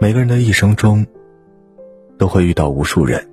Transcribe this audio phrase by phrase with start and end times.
[0.00, 1.04] 每个人的一生中，
[2.18, 3.28] 都会遇到无数人。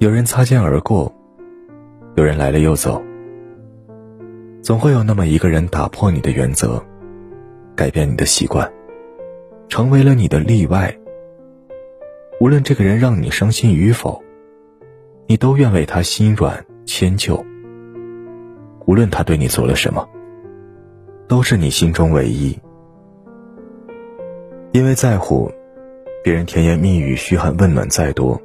[0.00, 1.14] 有人擦肩而过，
[2.16, 3.00] 有人来了又走。
[4.62, 6.84] 总会有那么一个人打破你的原则，
[7.76, 8.68] 改变你的习惯，
[9.68, 10.92] 成为了你的例外。
[12.40, 14.20] 无论这个人让你伤心与否，
[15.28, 17.44] 你都愿为他心软迁就。
[18.86, 20.08] 无论他对你做了什么，
[21.28, 22.58] 都是你心中唯一。
[24.72, 25.50] 因为在乎，
[26.22, 28.40] 别人甜言蜜语、嘘寒问暖再多，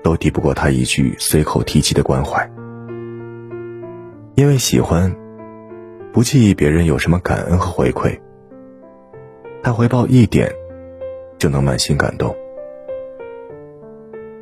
[0.00, 2.48] 都抵不过他一句随口提及的关怀。
[4.36, 5.12] 因为喜欢，
[6.12, 8.16] 不介意别人有什么感恩和回馈，
[9.64, 10.48] 他回报一点，
[11.38, 12.32] 就能满心感动。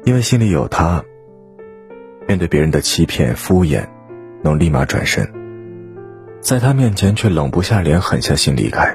[0.04, 1.02] 因为心里有他，
[2.28, 3.86] 面对别人的欺骗敷衍，
[4.42, 5.26] 能立马转身，
[6.40, 8.94] 在他面前却冷不下脸，狠下心离开。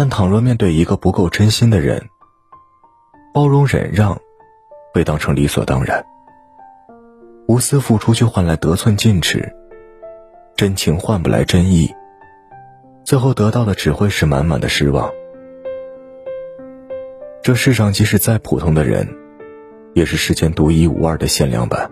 [0.00, 2.08] 但倘若面对一个不够真心的人，
[3.34, 4.18] 包容忍让，
[4.94, 6.02] 被当成理所当然；
[7.46, 9.52] 无私付出却换来得寸进尺，
[10.56, 11.94] 真情换不来真意，
[13.04, 15.12] 最后得到的只会是满满的失望。
[17.42, 19.06] 这世上即使再普通的人，
[19.92, 21.90] 也是世间独一无二的限量版；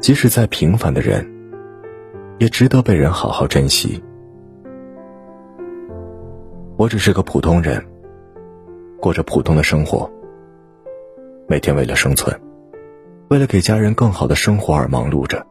[0.00, 1.24] 即使再平凡的人，
[2.40, 4.02] 也值得被人好好珍惜。
[6.80, 7.78] 我只是个普通人，
[9.02, 10.10] 过着普通的生活。
[11.46, 12.34] 每天为了生存，
[13.28, 15.46] 为了给家人更好的生活而忙碌着。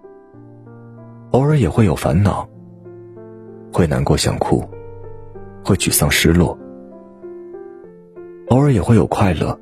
[1.30, 2.49] 偶尔也会有烦恼，
[3.71, 4.67] 会难过想哭，
[5.63, 6.58] 会沮丧失落。
[8.47, 9.55] 偶尔也会有快乐，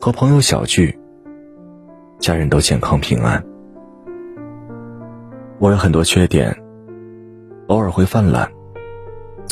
[0.00, 0.98] 和朋友小聚，
[2.18, 3.44] 家人都健康平安。
[5.58, 6.56] 我有很多缺点，
[7.66, 8.50] 偶尔会犯懒。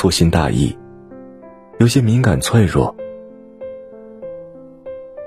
[0.00, 0.74] 粗心大意，
[1.78, 2.96] 有些敏感脆弱，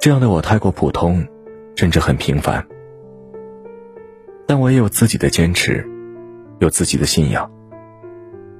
[0.01, 1.23] 这样的我太过普通，
[1.75, 2.65] 甚至很平凡。
[4.47, 5.87] 但我也有自己的坚持，
[6.57, 7.51] 有自己的信仰，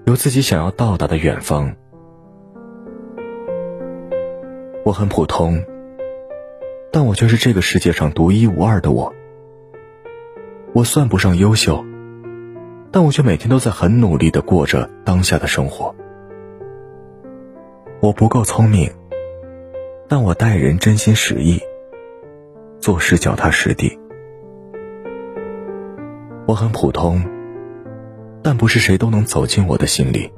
[0.05, 1.73] 有自己想要到达的远方。
[4.85, 5.63] 我很普通，
[6.91, 9.11] 但我却是这个世界上独一无二的我。
[10.73, 11.83] 我算不上优秀，
[12.91, 15.95] 但我却每天都在很努力的过着当下的生活。
[18.03, 18.91] 我不够聪明，
[20.09, 21.57] 但我待人真心实意，
[22.81, 23.97] 做事脚踏实地。
[26.45, 27.23] 我很普通，
[28.43, 30.29] 但不是谁都能走进我的心里。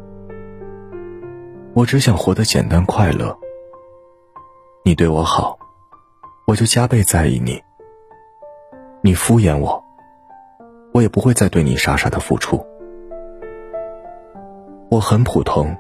[1.74, 3.36] 我只想活得简单快乐。
[4.84, 5.58] 你对我好，
[6.46, 7.60] 我就加倍在意你。
[9.02, 9.84] 你敷衍我，
[10.94, 12.64] 我也不会再对你傻傻的付出。
[14.92, 15.76] 我很普通。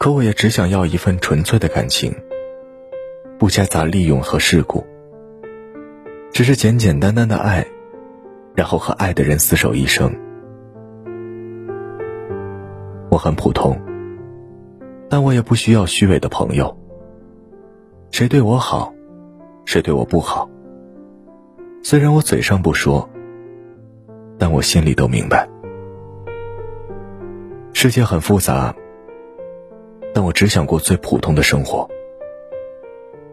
[0.00, 2.10] 可我也只想要一份纯粹的感情，
[3.38, 4.82] 不夹杂利用和世故，
[6.32, 7.66] 只是简简单单的爱，
[8.54, 10.10] 然后和爱的人厮守一生。
[13.10, 13.78] 我很普通，
[15.10, 16.74] 但我也不需要虚伪的朋友。
[18.10, 18.94] 谁对我好，
[19.66, 20.48] 谁对我不好，
[21.82, 23.06] 虽然我嘴上不说，
[24.38, 25.46] 但我心里都明白。
[27.74, 28.74] 世界很复杂。
[30.20, 31.88] 但我只想过最普通的生活，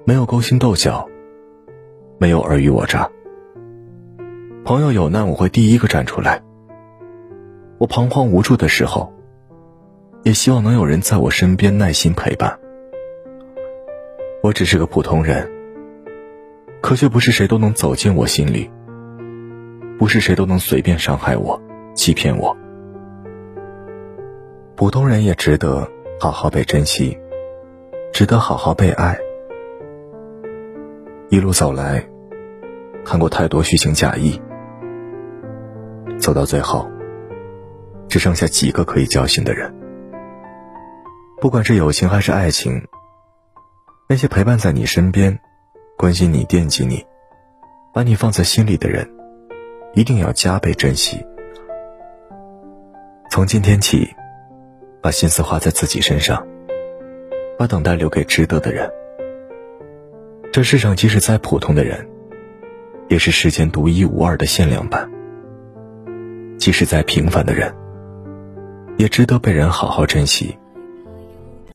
[0.05, 1.05] 没有勾心斗角，
[2.17, 3.11] 没有尔虞我诈。
[4.63, 6.41] 朋友有难，我会第一个站出来。
[7.77, 9.11] 我彷徨无助的时候，
[10.23, 12.57] 也希望能有人在我身边耐心陪伴。
[14.41, 15.45] 我只是个普通人，
[16.79, 18.71] 可却不是谁都能走进我心里，
[19.99, 21.61] 不是谁都能随便伤害我、
[21.93, 22.55] 欺骗我。
[24.77, 25.85] 普通人也值得。
[26.19, 27.15] 好好被珍惜，
[28.11, 29.15] 值得好好被爱。
[31.29, 32.03] 一路走来，
[33.05, 34.41] 看过太多虚情假意，
[36.17, 36.89] 走到最后，
[38.07, 39.71] 只剩下几个可以交心的人。
[41.39, 42.81] 不管是友情还是爱情，
[44.09, 45.37] 那些陪伴在你身边、
[45.99, 47.05] 关心你、惦记你、
[47.93, 49.07] 把你放在心里的人，
[49.93, 51.23] 一定要加倍珍惜。
[53.29, 54.07] 从今天起。
[55.07, 56.45] 把心思花在自己身上，
[57.57, 58.91] 把等待留给值得的人。
[60.51, 62.05] 这世上即使再普通的人，
[63.07, 65.09] 也是世间独一无二的限量版。
[66.57, 67.73] 即使再平凡的人，
[68.97, 70.57] 也值得被人好好珍惜。